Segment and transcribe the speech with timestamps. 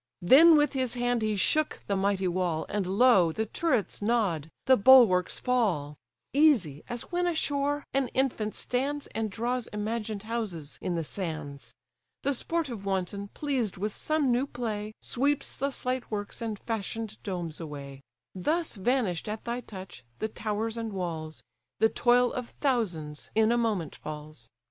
[0.23, 3.31] Then with his hand he shook the mighty wall; And lo!
[3.31, 5.95] the turrets nod, the bulwarks fall:
[6.33, 11.75] Easy as when ashore an infant stands, And draws imagined houses in the sands;
[12.23, 17.59] The sportive wanton, pleased with some new play, Sweeps the slight works and fashion'd domes
[17.59, 18.01] away:
[18.33, 21.43] Thus vanish'd at thy touch, the towers and walls;
[21.77, 24.49] The toil of thousands in a moment falls.